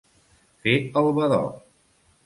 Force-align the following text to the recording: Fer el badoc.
Fer 0.63 0.73
el 1.03 1.11
badoc. 1.21 1.65